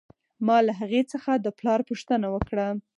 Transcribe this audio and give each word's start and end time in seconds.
ما 0.45 0.57
له 0.67 0.73
هغې 0.79 1.01
څخه 1.11 1.31
د 1.35 1.47
پلار 1.59 1.79
پوښتنه 1.89 2.27
وکړه 2.35 2.67